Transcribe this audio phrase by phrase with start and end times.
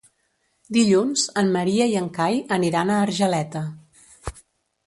[0.77, 3.63] Dilluns en Maria i en Cai aniran a Argeleta.